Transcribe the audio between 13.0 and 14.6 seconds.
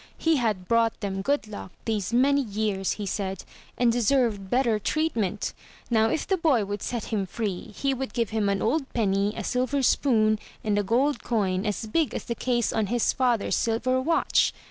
father's silver watch.